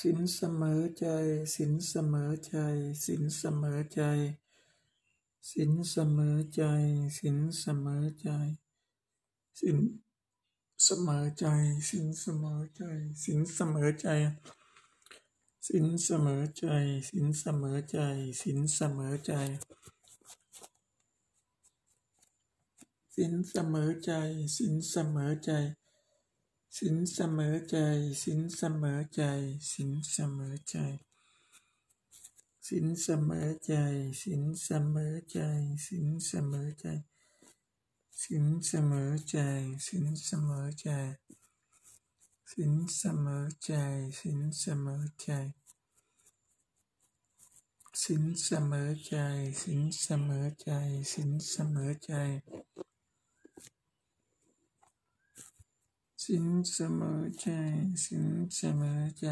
[0.00, 1.04] สินเสมอใจ
[1.54, 2.52] สินเสมอใจ
[3.04, 4.00] สินเสมอใจ
[5.50, 6.60] สินเสมอใจ
[7.16, 8.26] สินเสมอใจ
[9.58, 9.78] สิน
[10.82, 11.44] เสมอใจ
[11.88, 12.82] สินเสมอใจ
[13.22, 14.06] สินเสมอใจ
[15.66, 16.64] สินเสมอใจ
[17.08, 18.00] สินเสมอใจ
[18.40, 19.32] สินเสมอใจ
[23.14, 24.10] สินเสมอใจ
[24.56, 25.50] สินเสมอใจ
[26.76, 27.76] สินเสมอใจ
[28.22, 29.20] สินเสมอใจ
[29.70, 30.74] สินเสมอใจ
[32.66, 33.72] สินเสมอใจ
[34.20, 35.36] สินเสมอใจ
[35.84, 36.86] สินเสมอใจ
[38.20, 39.38] สินเสมอใจ
[39.80, 40.86] สินเสมอใจ
[42.50, 43.68] สินเสมอใจ
[44.20, 45.28] สินเสมอใจ
[48.02, 49.14] สินเสมอใจ
[49.60, 50.70] สินเสมอใจ
[51.12, 52.12] สินเสมอใจ
[56.26, 57.46] สินเสมอใจ
[58.04, 59.24] สินเสมอใจ